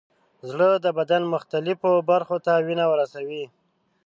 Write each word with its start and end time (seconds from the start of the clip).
زړه 0.49 0.69
د 0.85 0.87
بدن 0.97 1.21
مختلفو 1.33 1.91
برخو 2.09 2.37
ته 2.45 2.51
وینه 2.65 2.85
رسوي. 3.01 3.43